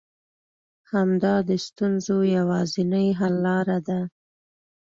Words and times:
همدا 0.91 1.35
د 1.49 1.51
ستونزو 1.65 2.17
يوازنۍ 2.37 3.07
حل 3.19 3.35
لاره 3.45 3.77
ده. 3.87 3.99